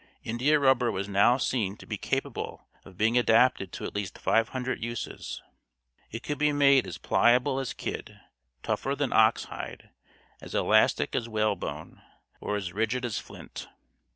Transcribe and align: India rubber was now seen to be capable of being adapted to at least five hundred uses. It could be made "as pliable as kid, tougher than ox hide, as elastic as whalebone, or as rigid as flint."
India 0.23 0.57
rubber 0.59 0.91
was 0.91 1.07
now 1.07 1.37
seen 1.37 1.77
to 1.77 1.85
be 1.85 1.95
capable 1.95 2.65
of 2.85 2.97
being 2.97 3.19
adapted 3.19 3.71
to 3.71 3.83
at 3.85 3.93
least 3.93 4.17
five 4.17 4.49
hundred 4.49 4.83
uses. 4.83 5.43
It 6.09 6.23
could 6.23 6.39
be 6.39 6.51
made 6.51 6.87
"as 6.87 6.97
pliable 6.97 7.59
as 7.59 7.71
kid, 7.73 8.19
tougher 8.63 8.95
than 8.95 9.13
ox 9.13 9.43
hide, 9.43 9.91
as 10.41 10.55
elastic 10.55 11.15
as 11.15 11.29
whalebone, 11.29 12.01
or 12.39 12.55
as 12.55 12.73
rigid 12.73 13.05
as 13.05 13.19
flint." 13.19 13.67